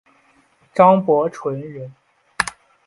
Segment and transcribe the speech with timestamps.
[0.73, 1.93] 张伯淳人。